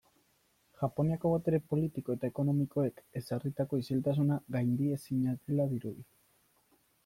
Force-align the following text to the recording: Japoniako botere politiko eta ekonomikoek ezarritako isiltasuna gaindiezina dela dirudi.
Japoniako 0.83 1.31
botere 1.33 1.59
politiko 1.73 2.15
eta 2.15 2.31
ekonomikoek 2.33 3.05
ezarritako 3.23 3.81
isiltasuna 3.85 4.41
gaindiezina 4.59 5.39
dela 5.45 5.71
dirudi. 5.77 6.11